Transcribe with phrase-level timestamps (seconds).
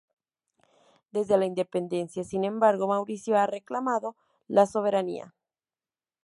[1.11, 4.15] Desde la independencia, sin embargo, Mauricio ha reclamado
[4.47, 5.35] la soberanía.